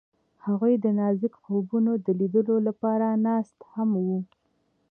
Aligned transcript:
هغوی 0.45 0.73
د 0.83 0.85
نازک 0.99 1.33
خوبونو 1.43 1.91
د 2.05 2.07
لیدلو 2.19 2.55
لپاره 2.67 3.07
ناست 3.27 3.57
هم 3.73 3.89
وو. 4.05 4.19